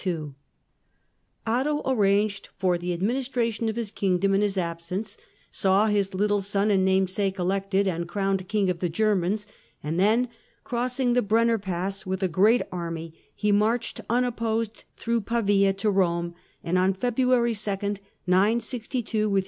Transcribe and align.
otto 0.01 0.17
i.'s 0.33 0.35
Otto 1.45 1.81
arranged 1.85 2.49
for 2.57 2.75
the 2.75 2.91
administration 2.91 3.69
of 3.69 3.75
his 3.75 3.91
kingdom 3.91 4.33
in 4.33 4.41
Italian 4.41 4.45
Ex 4.45 4.55
his 4.55 4.63
absence, 4.97 5.17
saw 5.51 5.85
his 5.85 6.15
little 6.15 6.41
son 6.41 6.71
and 6.71 6.83
namesake 6.83 7.37
elected 7.37 7.87
and 7.87 8.05
pedition, 8.07 8.07
crowned 8.07 8.47
King 8.47 8.71
of 8.71 8.79
the 8.79 8.89
Germans; 8.89 9.45
and 9.83 9.99
then, 9.99 10.27
crossing 10.63 11.13
the 11.13 11.21
Brenner 11.21 11.59
Pass 11.59 12.07
with 12.07 12.23
a 12.23 12.27
great 12.27 12.63
army, 12.71 13.13
he 13.35 13.51
marched 13.51 14.01
unopposed 14.09 14.85
through 14.97 15.21
Pavia 15.21 15.71
to 15.73 15.93
Kome, 15.93 16.33
and 16.63 16.79
on 16.79 16.95
February 16.95 17.53
2, 17.53 17.57
962, 17.61 17.99
with 17.99 19.03
his 19.03 19.29
otto 19.29 19.37
I. 19.37 19.39